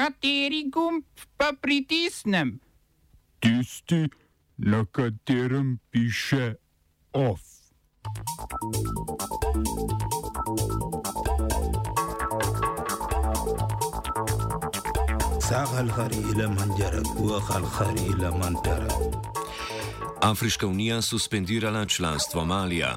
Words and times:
Kateri 0.00 0.64
gumb 0.72 1.04
pa 1.36 1.52
pritisnem? 1.52 2.60
Tisti, 3.40 4.08
na 4.56 4.84
katerem 4.84 5.78
piše 5.90 6.54
OF. 7.12 7.40
Afriška 20.20 20.66
unija 20.66 21.02
suspendirala 21.02 21.86
članstvo 21.86 22.44
Malija. 22.44 22.96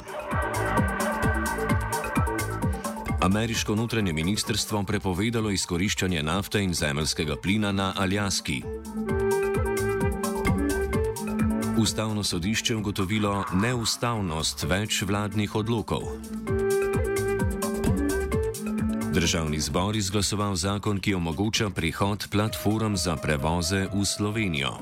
Ameriško 3.24 3.76
notranje 3.76 4.14
ministrstvo 4.14 4.84
prepovedalo 4.84 5.50
izkoriščanje 5.50 6.24
nafte 6.24 6.60
in 6.64 6.74
zemeljskega 6.74 7.36
plina 7.36 7.72
na 7.72 7.94
Aljaski. 7.98 8.64
Ustavno 11.78 12.24
sodišče 12.24 12.76
ugotovilo 12.76 13.46
neustavnost 13.54 14.64
več 14.64 15.02
vladnih 15.08 15.56
odlokov. 15.56 16.04
Državni 19.14 19.60
zbor 19.60 19.96
izglasoval 19.96 20.56
zakon, 20.56 21.00
ki 21.00 21.16
omogoča 21.16 21.70
prihod 21.70 22.28
platform 22.32 22.96
za 22.96 23.16
prevoze 23.16 23.88
v 23.94 24.06
Slovenijo. 24.06 24.76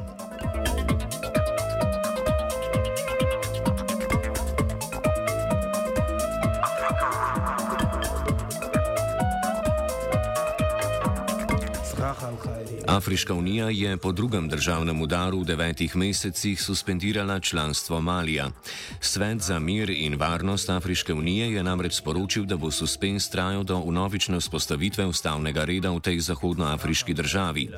Afriška 12.92 13.34
unija 13.34 13.70
je 13.70 13.98
po 13.98 14.12
drugem 14.12 14.50
državnem 14.50 15.02
udaru 15.02 15.40
v 15.40 15.46
devetih 15.46 15.96
mesecih 15.96 16.62
suspendirala 16.62 17.40
članstvo 17.40 18.02
Malija. 18.02 18.52
Svet 19.00 19.42
za 19.42 19.60
mir 19.60 19.90
in 19.90 20.16
varnost 20.16 20.70
Afriške 20.70 21.14
unije 21.14 21.54
je 21.54 21.64
namreč 21.64 21.94
sporočil, 21.94 22.46
da 22.46 22.58
bo 22.58 22.72
suspens 22.72 23.30
trajal 23.30 23.64
do 23.64 23.78
unovične 23.78 24.40
vzpostavitve 24.40 25.06
ustavnega 25.06 25.64
reda 25.66 25.92
v 25.92 26.00
tej 26.00 26.20
zahodnoafriški 26.20 27.14
državi. 27.14 27.70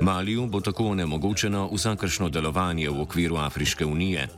Maliju 0.00 0.46
bo 0.46 0.60
tako 0.60 0.92
onemogočeno 0.92 1.70
vsakršno 1.72 2.28
delovanje 2.28 2.90
v 2.90 3.00
okviru 3.00 3.36
Afriške 3.36 3.86
unije. 3.86 4.28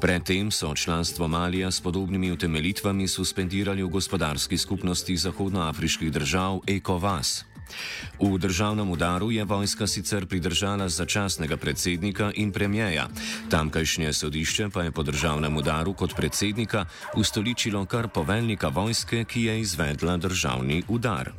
Predtem 0.00 0.50
so 0.50 0.74
članstvo 0.74 1.28
Malija 1.28 1.70
s 1.70 1.80
podobnimi 1.80 2.32
utemelitvami 2.32 3.08
suspendirali 3.08 3.82
v 3.82 3.88
gospodarski 3.88 4.58
skupnosti 4.58 5.16
zahodnoafriških 5.16 6.12
držav 6.12 6.60
ECOWAS. 6.66 7.55
V 8.20 8.38
državnem 8.38 8.90
udaru 8.90 9.30
je 9.30 9.44
vojska 9.44 9.86
sicer 9.86 10.26
pridržala 10.26 10.88
začasnega 10.88 11.56
predsednika 11.56 12.30
in 12.34 12.52
premijeja. 12.52 13.08
Tamkajšnje 13.50 14.12
sodišče 14.12 14.68
pa 14.68 14.82
je 14.82 14.92
po 14.92 15.02
državnem 15.02 15.56
udaru 15.56 15.94
kot 15.94 16.16
predsednika 16.16 16.84
ustoličilo 17.16 17.84
kar 17.84 18.08
poveljnika 18.08 18.68
vojske, 18.68 19.24
ki 19.24 19.42
je 19.42 19.60
izvedla 19.60 20.16
državni 20.16 20.82
udar. 20.88 21.32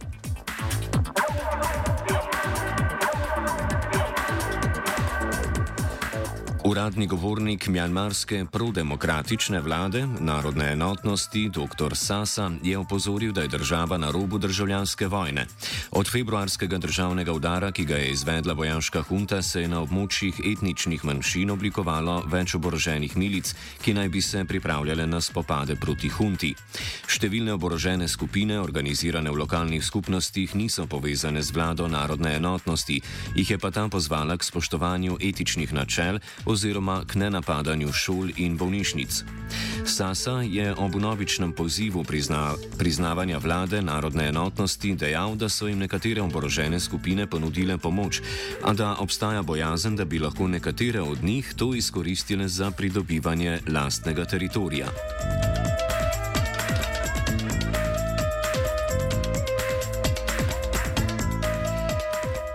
Uradni 6.68 7.08
govornik 7.08 7.68
mjanmarske 7.68 8.46
prodemokratične 8.52 9.62
vlade, 9.62 10.02
narodne 10.20 10.72
enotnosti, 10.72 11.50
dr. 11.50 11.96
Sasa, 11.96 12.52
je 12.64 12.78
opozoril, 12.78 13.32
da 13.32 13.42
je 13.42 13.48
država 13.48 13.98
na 13.98 14.12
robu 14.12 14.38
državljanske 14.38 15.08
vojne. 15.08 15.46
Od 15.92 16.12
februarskega 16.12 16.78
državnega 16.78 17.32
udara, 17.32 17.72
ki 17.72 17.86
ga 17.86 17.96
je 17.96 18.10
izvedla 18.12 18.54
vojaška 18.54 19.02
hunta, 19.02 19.42
se 19.42 19.62
je 19.62 19.68
na 19.68 19.80
območjih 19.80 20.42
etničnih 20.44 21.06
manjšin 21.06 21.54
oblikovalo 21.56 22.18
več 22.28 22.56
oboroženih 22.60 23.16
milic, 23.18 23.54
ki 23.82 23.94
naj 23.94 24.10
bi 24.10 24.22
se 24.22 24.44
pripravljale 24.46 25.08
na 25.08 25.22
spopade 25.22 25.80
proti 25.80 26.10
hunti. 26.10 26.52
Številne 27.08 27.56
oborožene 27.56 28.12
skupine, 28.12 28.60
organizirane 28.60 29.32
v 29.32 29.40
lokalnih 29.40 29.86
skupnostih, 29.86 30.56
niso 30.56 30.84
povezane 30.88 31.42
z 31.42 31.56
vlado 31.56 31.88
narodne 31.88 32.36
enotnosti, 32.36 33.00
jih 33.40 33.56
je 33.56 33.58
pa 33.58 33.72
ta 33.72 33.88
pozvala 33.88 34.36
k 34.36 34.52
spoštovanju 34.52 35.16
etičnih 35.24 35.72
načel 35.74 36.20
oziroma 36.58 37.06
k 37.06 37.22
nenapadanju 37.22 37.94
šol 37.94 38.34
in 38.42 38.58
bolnišnic. 38.58 39.22
Sasa 39.86 40.42
je 40.42 40.74
ob 40.74 40.96
novičnem 40.98 41.54
pozivu 41.54 42.04
prizna, 42.04 42.58
priznavanja 42.78 43.38
vlade 43.38 43.82
narodne 43.82 44.28
enotnosti 44.34 44.96
dejal, 44.98 45.36
da 45.38 45.50
so 45.50 45.70
jim 45.70 45.78
nekatere 45.80 46.22
oborožene 46.22 46.80
skupine 46.80 47.28
ponudile 47.30 47.78
pomoč, 47.78 48.22
a 48.66 48.74
da 48.74 48.96
obstaja 49.00 49.44
bojazen, 49.46 49.96
da 49.96 50.06
bi 50.06 50.20
lahko 50.20 50.48
nekatere 50.48 51.02
od 51.02 51.24
njih 51.24 51.54
to 51.56 51.76
izkoristile 51.76 52.48
za 52.48 52.72
pridobivanje 52.72 53.60
lastnega 53.70 54.26
teritorija. 54.26 54.90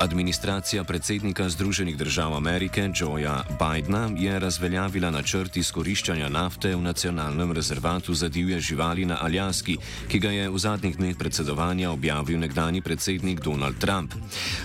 Administracija 0.03 0.85
predsednika 0.85 1.49
Združenih 1.49 1.97
držav 1.97 2.35
Amerike 2.37 2.91
Joea 2.95 3.45
Bidna 3.51 4.11
je 4.19 4.39
razveljavila 4.39 5.11
načrt 5.11 5.57
izkoriščanja 5.57 6.29
nafte 6.29 6.75
v 6.75 6.81
nacionalnem 6.83 7.53
rezervatu 7.53 8.15
za 8.15 8.29
divje 8.29 8.61
živali 8.61 9.05
na 9.05 9.19
Aljaski, 9.21 9.77
ki 10.09 10.19
ga 10.19 10.31
je 10.31 10.49
v 10.51 10.59
zadnjih 10.59 10.97
dneh 10.97 11.17
predsedovanja 11.17 11.91
objavil 11.91 12.39
nekdani 12.39 12.83
predsednik 12.83 13.41
Donald 13.41 13.79
Trump. 13.79 14.15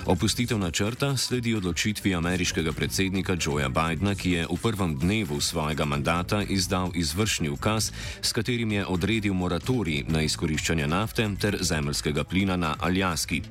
Opustitev 0.05 0.57
načrta 0.57 1.17
sledi 1.17 1.53
odločitvi 1.55 2.15
ameriškega 2.15 2.73
predsednika 2.73 3.37
Joea 3.45 3.69
Bidna, 3.69 4.15
ki 4.15 4.31
je 4.31 4.47
v 4.49 4.57
prvem 4.61 4.97
dnevu 4.97 5.41
svojega 5.41 5.85
mandata 5.85 6.41
izdal 6.49 6.91
izvršni 6.95 7.49
ukaz, 7.49 7.91
s 8.21 8.33
katerim 8.33 8.71
je 8.71 8.85
odredil 8.85 9.33
moratorij 9.33 10.03
na 10.07 10.21
izkoriščanje 10.21 10.87
nafte 10.87 11.29
ter 11.39 11.57
zemljskega 11.61 12.23
plina 12.23 12.57
na 12.57 12.75
Aljaski. 12.79 13.41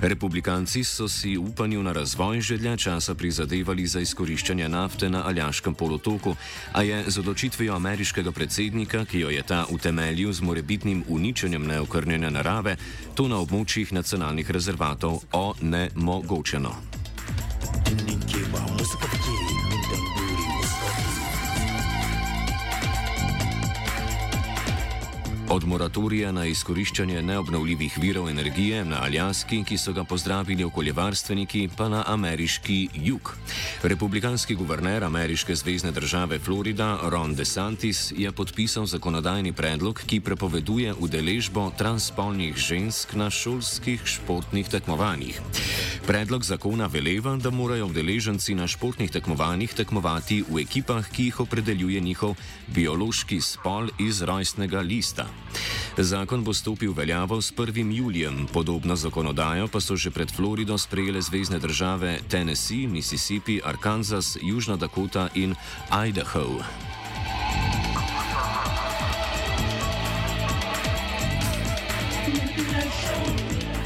Republikanci 0.00 0.84
so 0.84 1.08
si 1.08 1.33
upanju 1.38 1.82
na 1.82 1.92
razvoj 1.92 2.40
že 2.40 2.56
dlje 2.56 2.76
časa 2.76 3.14
prizadevali 3.14 3.86
za 3.86 4.00
izkoriščanje 4.00 4.68
nafte 4.68 5.10
na 5.10 5.26
Aljaškem 5.26 5.74
polotoku, 5.74 6.36
a 6.72 6.82
je 6.82 7.04
z 7.10 7.18
odločitvijo 7.18 7.74
ameriškega 7.74 8.32
predsednika, 8.32 9.04
ki 9.04 9.20
jo 9.20 9.30
je 9.30 9.42
ta 9.42 9.64
utemeljil 9.70 10.32
z 10.32 10.40
morebitnim 10.40 11.04
uničenjem 11.08 11.66
neokrnjene 11.66 12.30
narave, 12.30 12.76
to 13.14 13.28
na 13.28 13.36
območjih 13.36 13.92
nacionalnih 13.92 14.50
rezervatov 14.50 15.22
onemogočeno. 15.32 16.74
Od 25.54 25.64
moratorija 25.70 26.32
na 26.34 26.48
izkoriščanje 26.50 27.20
neobnovljivih 27.22 27.98
virov 28.02 28.26
energije 28.28 28.80
na 28.84 29.04
Aljaski, 29.06 29.60
ki 29.64 29.76
so 29.78 29.92
ga 29.94 30.02
pozdravili 30.04 30.64
okoljevarstveniki, 30.64 31.68
pa 31.76 31.86
na 31.88 32.00
ameriški 32.06 32.88
jug. 32.94 33.30
Republikanski 33.82 34.54
guverner 34.54 35.04
ameriške 35.04 35.54
zvezdne 35.54 35.92
države 35.92 36.38
Florida 36.38 36.98
Ron 37.02 37.34
DeSantis 37.34 38.12
je 38.16 38.32
podpisal 38.32 38.86
zakonodajni 38.86 39.52
predlog, 39.52 40.02
ki 40.06 40.20
prepoveduje 40.20 40.94
udeležbo 40.98 41.70
transspolnih 41.78 42.56
žensk 42.56 43.14
na 43.14 43.30
šolskih 43.30 44.02
športnih 44.04 44.68
tekmovanjih. 44.68 45.40
Predlog 46.06 46.44
zakona 46.44 46.86
veleva, 46.86 47.36
da 47.36 47.50
morajo 47.50 47.86
udeleženci 47.86 48.54
na 48.54 48.66
športnih 48.66 49.10
tekmovanjih 49.10 49.74
tekmovati 49.74 50.42
v 50.50 50.66
ekipah, 50.66 51.06
ki 51.10 51.30
jih 51.30 51.40
opredeljuje 51.46 52.00
njihov 52.00 52.34
biološki 52.74 53.40
spol 53.40 53.94
iz 53.98 54.22
rojstnega 54.22 54.80
lista. 54.80 55.30
Zakon 55.98 56.44
bo 56.44 56.54
stopil 56.54 56.92
v 56.92 57.04
veljavo 57.04 57.42
s 57.42 57.52
1. 57.52 57.92
julijem, 57.92 58.46
podobno 58.52 58.96
zakonodajo 58.96 59.68
pa 59.68 59.80
so 59.80 59.96
že 59.96 60.10
pred 60.10 60.30
Florido 60.30 60.78
sprejele 60.78 61.22
zvezdne 61.22 61.58
države 61.58 62.18
Tennessee, 62.28 62.86
Mississippi, 62.86 63.60
Arkansas, 63.64 64.36
Južna 64.42 64.76
Dakota 64.76 65.28
in 65.34 65.54
Idaho. 65.90 66.62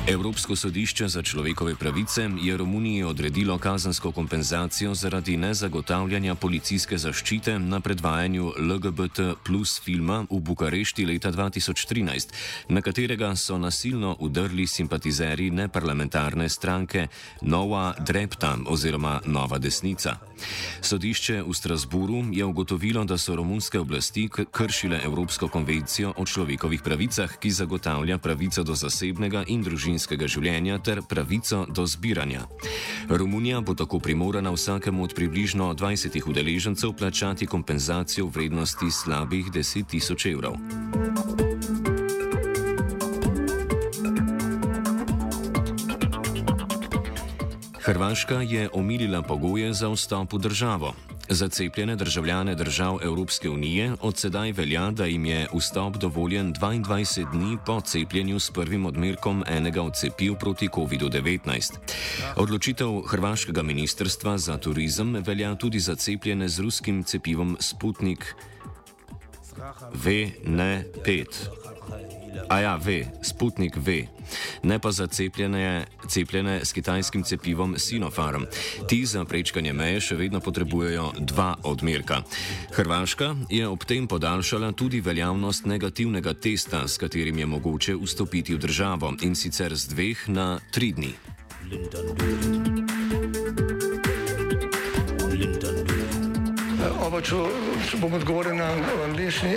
Evropsko 0.09 0.57
sodišče 0.57 1.09
za 1.09 1.23
človekove 1.23 1.75
pravice 1.75 2.31
je 2.43 2.57
Romuniji 2.57 3.03
odredilo 3.03 3.59
kazansko 3.59 4.13
kompenzacijo 4.13 4.95
zaradi 4.95 5.37
nezagotavljanja 5.37 6.35
policijske 6.35 6.99
zaščite 6.99 7.59
na 7.59 7.81
predvajanju 7.81 8.53
LGBT 8.59 9.21
plus 9.45 9.81
filma 9.81 10.25
v 10.31 10.41
Bukarešti 10.41 11.07
leta 11.07 11.33
2013, 11.33 12.29
na 12.69 12.81
katerega 12.81 13.37
so 13.37 13.59
nasilno 13.59 14.17
udrli 14.21 14.67
simpatizeri 14.67 15.51
neparlamentarne 15.51 16.49
stranke 16.49 17.07
Nova 17.43 17.95
Drepta 18.01 18.57
oziroma 18.67 19.21
Nova 19.27 19.59
desnica. 19.59 20.17
Sodišče 20.81 21.43
v 21.43 21.55
Strasburu 21.55 22.25
je 22.33 22.45
ugotovilo, 22.45 23.05
da 23.05 23.19
so 23.19 23.37
romunske 23.37 23.79
oblasti 23.81 24.29
kršile 24.53 25.01
Evropsko 25.05 25.49
konvencijo 25.49 26.15
o 26.17 26.25
človekovih 26.27 26.83
pravicah, 26.83 27.37
ki 27.39 27.51
zagotavlja 27.51 28.19
pravico 28.19 28.63
do 28.63 28.75
zasebnega 28.75 29.45
in 29.47 29.63
družinskega 29.63 29.98
življenja 30.27 30.79
ter 30.79 31.03
pravico 31.03 31.67
do 31.67 31.87
zbiranja. 31.87 32.47
Romunija 33.09 33.61
bo 33.61 33.75
tako 33.75 33.99
primorana 33.99 34.51
vsakemu 34.51 35.03
od 35.03 35.15
približno 35.15 35.75
20 35.75 36.23
udeležencev 36.29 36.93
plačati 36.93 37.47
kompenzacijo 37.47 38.27
v 38.27 38.31
vrednosti 38.31 38.91
slabih 38.91 39.51
10 39.51 39.87
tisoč 39.87 40.27
evrov. 40.27 40.57
Hrvaška 47.89 48.45
je 48.45 48.69
omilila 48.73 49.23
pogoje 49.23 49.73
za 49.73 49.89
vstop 49.89 50.33
v 50.33 50.39
državo. 50.39 50.93
Za 51.31 51.49
cepljene 51.49 51.97
državljane 51.97 52.55
držav 52.55 52.99
Evropske 53.03 53.51
unije 53.51 53.93
od 54.01 54.17
sedaj 54.17 54.53
velja, 54.53 54.91
da 54.91 55.05
jim 55.05 55.25
je 55.25 55.47
vstop 55.55 55.97
dovoljen 55.97 56.55
22 56.55 57.31
dni 57.33 57.59
po 57.67 57.81
cepljenju 57.81 58.41
s 58.41 58.51
prvim 58.51 58.87
odmerkom 58.87 59.45
enega 59.47 59.83
od 59.83 59.97
cepiv 59.97 60.35
proti 60.35 60.69
COVID-19. 60.69 61.73
Odločitev 62.37 63.01
Hrvaškega 63.01 63.63
ministrstva 63.63 64.39
za 64.39 64.59
turizem 64.59 65.15
velja 65.27 65.55
tudi 65.55 65.81
za 65.81 65.95
cepljene 65.95 66.49
z 66.49 66.61
ruskim 66.61 67.05
cepivom 67.05 67.57
Sputnik 67.61 68.35
V-5. 69.95 71.27
A 72.49 72.61
ja, 72.61 72.77
V, 72.77 73.05
Sputnik 73.23 73.77
V, 73.77 74.09
ne 74.63 74.79
pa 74.79 74.93
za 74.93 75.07
cepljene, 75.07 75.87
cepljene 76.09 76.65
s 76.65 76.73
kitajskim 76.73 77.23
cepivom 77.23 77.75
Sinopharm. 77.79 78.45
Ti 78.89 79.07
za 79.07 79.25
prečkanje 79.25 79.73
meje 79.73 80.01
še 80.01 80.17
vedno 80.17 80.41
potrebujejo 80.41 81.13
dva 81.19 81.55
odmerka. 81.63 82.23
Hrvaška 82.73 83.35
je 83.51 83.69
ob 83.69 83.85
tem 83.85 84.09
podaljšala 84.09 84.73
tudi 84.73 85.01
veljavnost 85.01 85.67
negativnega 85.67 86.35
testa, 86.35 86.89
s 86.89 86.99
katerim 86.99 87.39
je 87.39 87.47
mogoče 87.47 87.97
vstopiti 87.97 88.55
v 88.55 88.59
državo 88.59 89.15
in 89.23 89.37
sicer 89.37 89.77
z 89.77 89.93
dveh 89.93 90.29
na 90.29 90.59
tri 90.73 90.93
dni. 90.93 91.13
Oba, 97.09 97.21
če, 97.25 97.37
bom 98.01 98.13
odgovoril 98.13 98.57
na 98.57 98.73
angliški. 99.09 99.57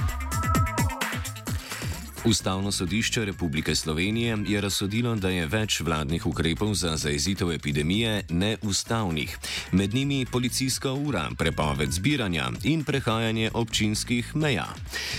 Ustavno 2.25 2.71
sodišče 2.71 3.25
Republike 3.25 3.75
Slovenije 3.75 4.37
je 4.47 4.61
razsodilo, 4.61 5.15
da 5.15 5.29
je 5.29 5.47
več 5.47 5.79
vladnih 5.81 6.25
ukrepov 6.25 6.73
za 6.73 6.93
zaezitev 6.97 7.51
epidemije 7.51 8.23
neustavnih. 8.29 9.37
Med 9.71 9.93
njimi 9.93 10.25
policijska 10.25 10.91
ura, 10.91 11.29
prepoved 11.37 11.91
zbiranja 11.91 12.51
in 12.63 12.83
prehajanje 12.83 13.49
občinskih 13.53 14.35
meja. 14.35 14.67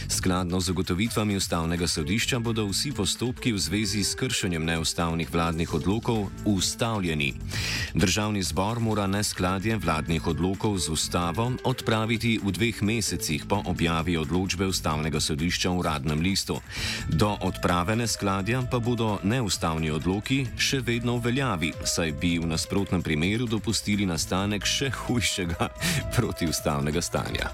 Skladno 0.08 0.60
z 0.60 0.70
ugotovitvami 0.70 1.36
Ustavnega 1.36 1.88
sodišča 1.88 2.38
bodo 2.38 2.68
vsi 2.70 2.92
postopki 2.92 3.52
v 3.52 3.58
zvezi 3.58 4.04
s 4.04 4.14
kršenjem 4.14 4.64
neustavnih 4.64 5.34
vladnih 5.34 5.74
odlokov 5.74 6.30
ustavljeni. 6.44 7.34
Državni 7.94 8.42
zbor 8.42 8.80
mora 8.80 9.06
neskladje 9.06 9.76
vladnih 9.76 10.26
odlokov 10.26 10.78
z 10.78 10.88
ustavo 10.88 11.50
odpraviti 11.64 12.38
v 12.44 12.52
dveh 12.52 12.82
mesecih 12.82 13.44
po 13.48 13.62
objavi 13.66 14.16
odločbe 14.16 14.66
Ustavnega 14.66 15.20
sodišča 15.20 15.70
v 15.70 15.78
uradnem 15.78 16.20
listu. 16.20 16.60
Do 17.08 17.36
odprave 17.40 17.96
neskladja 17.96 18.62
pa 18.70 18.78
bodo 18.78 19.18
neustavni 19.22 19.90
odloki 19.90 20.44
še 20.58 20.82
vedno 20.84 21.16
v 21.18 21.30
veljavi, 21.30 21.72
saj 21.84 22.14
bi 22.20 22.36
v 22.38 22.50
nasprotnem 22.52 23.02
primeru 23.02 23.46
dopustili 23.46 24.06
nastanek 24.06 24.66
še 24.66 24.92
hujšega 25.02 25.72
protiustavnega 26.16 27.02
stanja. 27.02 27.52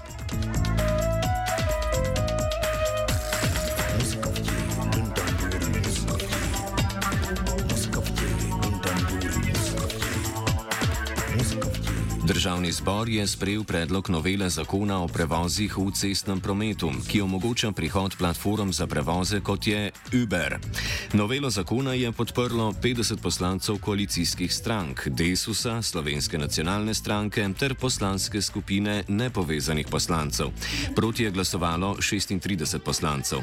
Državni 12.29 12.71
zbor 12.71 13.09
je 13.09 13.27
sprejel 13.27 13.63
predlog 13.63 14.09
novele 14.09 14.49
zakona 14.49 15.01
o 15.01 15.07
prevozih 15.07 15.77
v 15.77 15.89
cestnem 15.91 16.37
prometu, 16.39 16.91
ki 17.09 17.21
omogoča 17.21 17.71
prihod 17.71 18.13
platform 18.17 18.69
za 18.71 18.87
prevoze 18.87 19.39
kot 19.41 19.67
je 19.67 19.91
Uber. 20.23 20.59
Novelo 21.13 21.49
zakona 21.49 21.93
je 21.93 22.11
podprlo 22.11 22.73
50 22.81 23.17
poslancev 23.21 23.79
koalicijskih 23.81 24.53
strank, 24.53 25.07
Desusa, 25.07 25.81
Slovenske 25.81 26.37
nacionalne 26.37 26.93
stranke 26.93 27.49
ter 27.59 27.73
poslanske 27.75 28.41
skupine 28.41 29.03
nepovezanih 29.07 29.87
poslancev. 29.91 30.53
Proti 30.95 31.23
je 31.23 31.31
glasovalo 31.31 31.95
36 31.97 32.77
poslancev. 32.79 33.39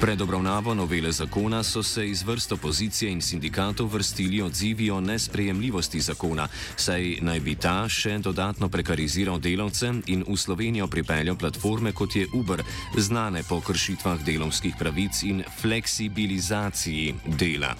Pred 0.00 0.20
obravnavo 0.20 0.74
novele 0.74 1.12
zakona 1.12 1.62
so 1.62 1.82
se 1.82 2.08
iz 2.08 2.22
vrst 2.22 2.52
opozicije 2.52 3.12
in 3.12 3.22
sindikatov 3.22 3.86
vrstili 3.86 4.42
odzivi 4.42 4.90
o 4.90 5.00
nesprejemljivosti 5.00 6.00
zakona, 6.00 6.48
saj 6.76 7.18
naj 7.22 7.40
bi 7.40 7.54
ta 7.54 7.88
še 7.88 8.15
dodatno 8.22 8.68
prekariziral 8.68 9.38
delavce 9.38 9.92
in 10.06 10.24
v 10.28 10.36
Slovenijo 10.36 10.86
pripeljal 10.86 11.36
platforme 11.36 11.92
kot 11.92 12.16
je 12.16 12.26
Uber, 12.32 12.62
znane 12.96 13.42
po 13.48 13.60
kršitvah 13.60 14.24
delovskih 14.24 14.74
pravic 14.78 15.22
in 15.22 15.42
fleksibilizaciji 15.60 17.14
dela. 17.26 17.74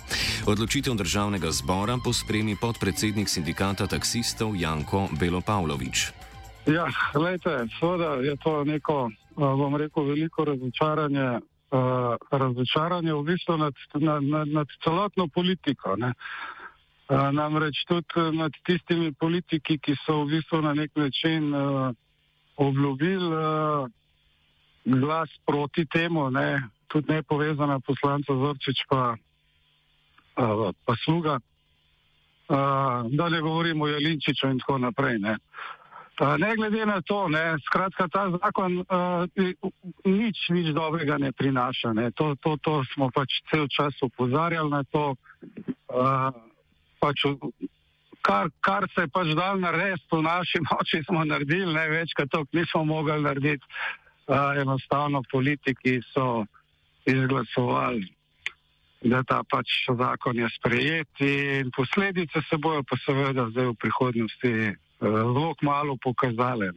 Odločitev 0.47 0.95
državnega 0.95 1.51
zbora 1.51 1.99
pospremi 2.05 2.57
podpredsednik 2.61 3.29
sindikata 3.29 3.87
taksistov 3.87 4.57
Janko 4.57 5.09
Belopavlovič. 5.21 6.13
Ja, 6.67 6.87
gledajte, 7.15 7.67
seveda 7.81 8.15
je 8.15 8.37
to 8.37 8.65
neko, 8.65 9.11
eh, 9.11 9.35
bom 9.37 9.77
rekel, 9.77 10.05
veliko 10.05 10.45
razočaranje, 10.45 11.39
uh, 11.71 12.17
razočaranje 12.31 13.15
v 13.15 13.23
bistvu 13.23 13.57
nad, 13.57 13.75
nad, 13.95 14.23
nad, 14.25 14.49
nad 14.49 14.67
celotno 14.85 15.29
politiko. 15.29 15.97
Ne. 15.97 16.13
Uh, 17.07 17.31
namreč 17.31 17.85
tudi 17.87 18.37
nad 18.37 18.51
tistimi 18.67 19.13
politiki, 19.15 19.79
ki 19.79 19.95
so 20.03 20.25
v 20.25 20.37
bistvu 20.37 20.59
na 20.63 20.75
nek 20.75 20.91
način 20.99 21.55
uh, 21.55 21.95
obljubili 22.57 23.31
uh, 23.31 23.87
glas 24.85 25.31
proti 25.47 25.87
temu, 25.87 26.31
ne. 26.31 26.63
tudi 26.89 27.13
nepovezana 27.13 27.81
poslanca 27.81 28.35
Zorčič 28.35 28.87
pa, 28.89 29.15
uh, 30.37 30.71
pa 30.85 30.95
sluga. 31.05 31.39
Uh, 32.49 32.57
da 33.11 33.29
ne 33.29 33.41
govorimo 33.41 33.85
o 33.85 33.89
Jelinčiču 33.89 34.47
in 34.47 34.59
tako 34.59 34.79
naprej. 34.79 35.19
Ne. 35.19 35.37
Uh, 36.21 36.39
ne 36.39 36.57
glede 36.57 36.87
na 36.87 37.01
to, 37.03 37.29
ne, 37.29 37.57
skratka, 37.67 38.09
ta 38.09 38.31
zakon 38.31 38.79
uh, 38.79 39.27
nič, 40.05 40.49
nič 40.49 40.71
dobrega 40.75 41.19
ne 41.19 41.33
prinaša. 41.33 41.93
Ne. 41.93 42.11
To, 42.11 42.35
to, 42.41 42.57
to 42.63 42.83
smo 42.95 43.11
pač 43.15 43.43
cel 43.51 43.67
čas 43.69 43.95
upozarjali 44.03 44.71
na 44.71 44.83
to. 44.85 45.15
Uh, 45.91 46.31
pač, 47.07 47.23
kar, 48.27 48.51
kar 48.61 48.89
se 48.95 49.07
je 49.07 49.13
pač 49.15 49.31
dal 49.39 49.63
narediti 49.63 50.11
v 50.11 50.23
naši 50.27 50.63
moči, 50.67 51.05
smo 51.07 51.23
naredili, 51.25 51.71
ne 51.71 51.87
več, 51.95 52.15
kot 52.19 52.33
to 52.35 52.43
nismo 52.53 52.85
mogli 52.85 53.23
narediti. 53.23 53.65
Uh, 54.27 54.59
enostavno 54.59 55.21
politiki 55.31 56.01
so 56.11 56.43
izglasovali, 57.07 58.09
da 59.07 59.21
ta 59.23 59.45
pač 59.47 59.85
zakon 59.87 60.41
je 60.41 60.49
sprejet 60.57 61.23
in 61.23 61.71
posledice 61.71 62.43
se 62.49 62.59
bojo 62.59 62.83
pa 62.83 62.99
seveda 63.05 63.47
zdaj 63.53 63.71
v 63.71 63.77
prihodnosti 63.79 64.53
zelo 64.99 65.55
malo 65.63 65.95
pokazale. 66.03 66.73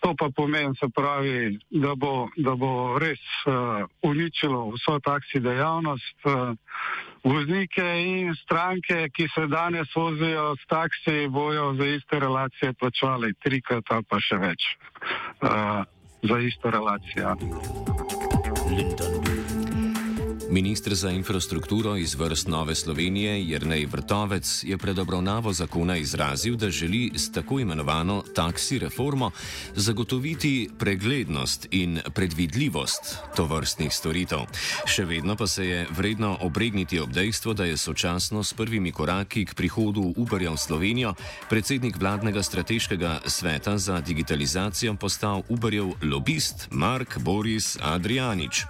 To 0.00 0.14
pa 0.18 0.28
pomeni, 0.34 0.74
se 0.76 0.88
pravi, 0.94 1.58
da 1.70 1.94
bo, 1.94 2.28
da 2.36 2.54
bo 2.54 2.98
res 2.98 3.22
uh, 3.46 3.86
uničilo 4.02 4.74
vso 4.74 4.98
taksi 5.00 5.40
dejavnost. 5.40 6.18
Uh, 6.24 6.52
voznike 7.26 7.82
in 7.82 8.34
stranke, 8.42 9.08
ki 9.10 9.26
se 9.34 9.46
danes 9.50 9.88
vozijo 9.94 10.54
s 10.56 10.66
taksi, 10.70 11.28
bojo 11.28 11.74
za 11.74 11.86
iste 11.86 12.20
relacije 12.20 12.72
plačali 12.72 13.34
trikrat 13.42 13.84
ali 13.90 14.04
pa 14.08 14.20
še 14.20 14.38
več 14.38 14.70
uh, 15.42 15.82
za 16.22 16.38
isto 16.38 16.70
relacijo. 16.70 17.34
Ministr 20.50 20.94
za 20.94 21.10
infrastrukturo 21.10 21.96
iz 21.96 22.14
vrst 22.14 22.48
Nove 22.48 22.74
Slovenije 22.74 23.48
Jrnej 23.48 23.86
Vrtovec 23.86 24.64
je 24.64 24.78
pred 24.78 24.98
obravnavo 24.98 25.52
zakona 25.52 25.96
izrazil, 25.96 26.56
da 26.56 26.70
želi 26.70 27.10
s 27.14 27.32
tako 27.32 27.60
imenovano 27.60 28.22
taksi 28.34 28.78
reformo 28.78 29.30
zagotoviti 29.74 30.70
preglednost 30.78 31.66
in 31.70 32.00
predvidljivost 32.14 33.16
tovrstnih 33.36 33.94
storitev. 33.94 34.38
Še 34.86 35.04
vedno 35.04 35.36
pa 35.36 35.46
se 35.46 35.66
je 35.66 35.86
vredno 35.96 36.38
obregniti 36.40 37.00
ob 37.00 37.10
dejstvo, 37.10 37.54
da 37.54 37.64
je 37.64 37.76
sočasno 37.76 38.44
s 38.44 38.54
prvimi 38.54 38.92
koraki 38.92 39.44
k 39.44 39.54
prihodu 39.54 40.12
Uberja 40.16 40.50
v 40.50 40.56
Slovenijo 40.56 41.14
predsednik 41.50 41.98
vladnega 41.98 42.42
strateškega 42.42 43.20
sveta 43.26 43.78
za 43.78 44.00
digitalizacijo 44.00 44.94
postal 44.94 45.42
Uberjev 45.48 45.92
lobist 46.02 46.68
Mark 46.70 47.18
Boris 47.18 47.76
Adrianič. 47.82 48.64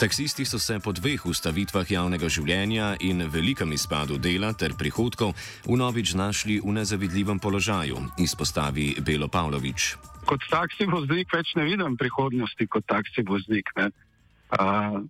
Taksisti 0.00 0.44
so 0.44 0.58
se 0.58 0.78
po 0.78 0.92
dveh 0.92 1.19
ustavitvah 1.26 1.90
javnega 1.90 2.28
življenja 2.28 2.94
in 3.00 3.24
velikem 3.30 3.72
izpadu 3.72 4.18
dela 4.18 4.52
ter 4.52 4.74
prihodkov 4.78 5.34
vnovič 5.66 6.12
znašli 6.14 6.60
v 6.64 6.74
nezavidljivem 6.78 7.38
položaju, 7.38 8.00
izpostavi 8.18 8.94
Belo 9.00 9.28
Pavlović. 9.28 9.94
Kot 10.28 10.44
taksi 10.50 10.86
voznik 10.90 11.32
več 11.32 11.54
ne 11.56 11.64
vidim 11.68 11.96
prihodnosti 11.96 12.66
kot 12.66 12.86
taksi 12.86 13.24
voznik. 13.26 13.70
Ne. 13.76 13.90
Uh, 14.50 15.00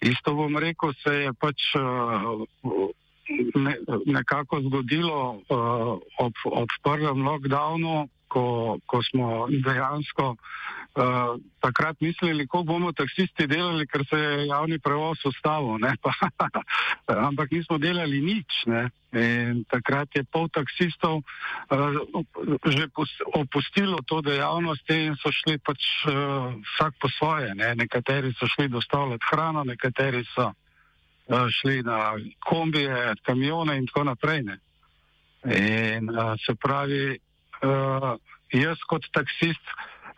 isto 0.00 0.34
bom 0.34 0.56
rekel, 0.56 0.94
se 1.02 1.14
je 1.24 1.32
pač 1.40 1.70
uh, 1.78 2.46
ne, 3.54 3.76
nekako 4.06 4.62
zgodilo 4.68 5.20
uh, 5.48 5.98
ob, 6.18 6.44
ob 6.44 6.78
prvem 6.82 7.22
lockdownu, 7.26 8.08
ko, 8.30 8.78
ko 8.86 9.02
smo 9.10 9.46
dejansko 9.50 10.34
uh, 10.34 10.79
takrat 11.60 12.00
mislili, 12.00 12.46
kako 12.46 12.62
bomo 12.62 12.92
taksisti 12.92 13.46
delali, 13.46 13.86
ker 13.86 14.04
se 14.10 14.18
je 14.18 14.46
javni 14.46 14.78
prevoz 14.78 15.18
ustavil. 15.24 15.78
Ampak 17.28 17.50
nismo 17.50 17.78
delali 17.78 18.20
nič. 18.20 18.64
Ne? 18.66 18.90
In 19.12 19.64
takrat 19.66 20.08
je 20.14 20.22
pol 20.24 20.48
taksistov 20.48 21.22
uh, 21.22 21.98
že 22.64 22.86
opustilo 23.34 23.98
to 24.06 24.20
dejavnost 24.22 24.90
in 24.90 25.16
so 25.18 25.32
šli 25.34 25.58
pač 25.58 25.82
uh, 26.06 26.54
vsak 26.74 26.94
po 27.00 27.08
svoje. 27.18 27.54
Ne? 27.54 27.74
Nekateri 27.74 28.32
so 28.38 28.46
šli 28.46 28.68
dostavljati 28.68 29.26
hrano, 29.32 29.64
nekateri 29.64 30.24
so 30.34 30.52
uh, 30.52 31.46
šli 31.60 31.82
na 31.82 32.14
kombije, 32.38 33.14
kamione 33.26 33.78
in 33.78 33.86
tako 33.86 34.04
naprej. 34.04 34.42
Ne? 34.42 34.56
In 35.48 36.10
uh, 36.10 36.36
se 36.46 36.54
pravi, 36.54 37.18
uh, 37.64 38.14
jaz 38.52 38.78
kot 38.86 39.06
taksist 39.12 39.64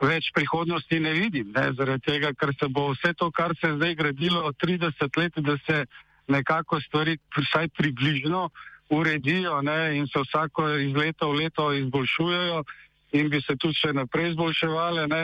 več 0.02 0.30
prihodnosti 0.34 1.00
ne 1.00 1.12
vidim, 1.14 1.52
ne, 1.54 1.70
zaradi 1.78 2.06
tega, 2.10 2.32
ker 2.34 2.52
se 2.58 2.68
bo 2.68 2.88
vse 2.92 3.14
to, 3.14 3.30
kar 3.30 3.54
se 3.60 3.70
je 3.70 3.76
zdaj 3.76 3.94
gradilo 3.94 4.42
od 4.48 4.56
30 4.58 5.18
let, 5.18 5.38
da 5.38 5.56
se 5.66 5.84
nekako 6.28 6.80
stvari 6.80 7.18
vsaj 7.36 7.68
približno 7.68 8.48
uredijo 8.90 9.62
ne, 9.62 9.96
in 9.96 10.06
se 10.06 10.20
vsako 10.20 10.68
iz 10.68 10.96
leta 10.96 11.26
v 11.26 11.32
leto 11.42 11.72
izboljšujejo 11.72 12.64
in 13.12 13.30
bi 13.30 13.40
se 13.40 13.56
tudi 13.56 13.76
še 13.76 13.92
naprej 13.92 14.32
izboljševale, 14.32 15.06
ne, 15.08 15.22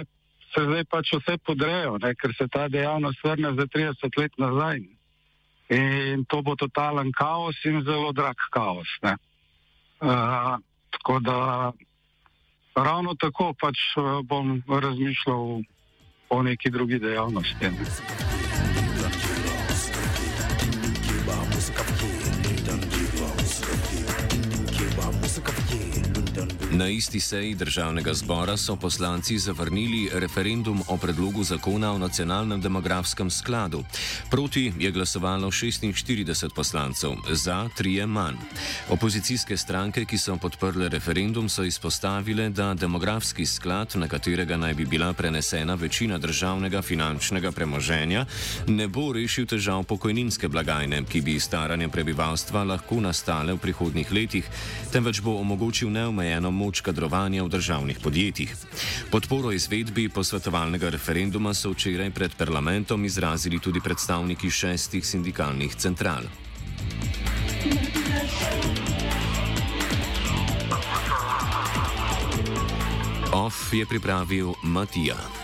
se 0.55 0.65
zdaj 0.65 0.85
pač 0.91 1.13
vse 1.17 1.39
podrejo, 1.45 1.99
ne, 2.03 2.15
ker 2.15 2.33
se 2.37 2.49
ta 2.49 2.69
dejavnost 2.69 3.25
vrne 3.25 3.53
za 3.57 3.67
30 3.67 4.21
let 4.21 4.39
nazaj. 4.39 4.85
In 5.69 6.25
to 6.25 6.41
bo 6.43 6.57
totalen 6.57 7.13
kaos 7.13 7.59
in 7.69 7.83
zelo 7.85 8.13
drag 8.17 8.37
kaos. 8.53 8.89
Uh, 9.05 10.57
tako 10.95 11.19
da 11.21 11.37
ravno 12.85 13.15
tako 13.15 13.53
pač 13.61 13.79
uh, 13.97 14.21
bom 14.27 14.63
razmišljal 14.69 15.61
o 16.31 16.43
neki 16.43 16.71
drugi 16.71 16.99
dejavnosti. 16.99 18.28
Na 26.79 26.89
isti 26.89 27.21
seji 27.21 27.55
državnega 27.55 28.15
zbora 28.15 28.57
so 28.57 28.77
poslanci 28.77 29.39
zavrnili 29.39 30.11
referendum 30.13 30.83
o 30.89 30.97
predlogu 30.97 31.45
zakona 31.45 31.93
o 31.93 31.99
nacionalnem 31.99 32.61
demografskem 32.61 33.31
skladu. 33.31 33.83
Proti 34.31 34.73
je 34.79 34.91
glasovalo 34.91 35.51
46 35.51 36.55
poslancev, 36.55 37.11
za 37.31 37.69
tri 37.77 37.95
je 37.95 38.07
manj. 38.07 38.37
Opozicijske 38.91 39.57
stranke, 39.57 40.05
ki 40.05 40.19
so 40.19 40.37
podprle 40.37 40.89
referendum, 40.89 41.49
so 41.49 41.65
izpostavile, 41.65 42.49
da 42.51 42.75
demografski 42.75 43.47
sklad, 43.47 43.93
na 43.95 44.09
katerega 44.09 44.57
naj 44.57 44.75
bi 44.75 44.85
bila 44.85 45.13
prenesena 45.13 45.75
večina 45.75 46.19
državnega 46.19 46.83
finančnega 46.83 47.53
premoženja, 47.53 48.27
ne 48.67 48.89
bo 48.89 49.13
rešil 49.13 49.47
težav 49.47 49.83
pokojninske 49.83 50.49
blagajne, 50.49 51.03
ki 51.11 51.21
bi 51.21 51.41
staranje 51.41 51.89
prebivalstva 51.89 52.65
lahko 52.65 53.01
nastale 53.01 53.53
v 53.53 53.59
prihodnih 53.59 54.13
letih, 54.13 54.45
temveč 54.93 55.21
bo 55.21 55.41
omogočil 55.41 55.91
neomejeno 55.91 56.51
moč 56.69 56.85
kadrovanja 56.85 57.41
v 57.45 57.49
državnih 57.49 57.97
podjetjih. 58.05 58.53
Podporo 59.09 59.49
izvedbi 59.57 60.13
posvetovalnega 60.13 60.93
referenduma 60.93 61.55
so 61.57 61.73
včeraj 61.73 62.13
pred 62.13 62.37
parlamentom 62.37 63.09
izrazili 63.09 63.57
tudi 63.57 63.81
predstavniki 63.81 64.51
šestih 64.53 65.01
sindikalnih 65.01 65.73
central. 65.81 66.29
OF 73.33 73.73
je 73.73 73.89
pripravil 73.89 74.53
Matija. 74.69 75.38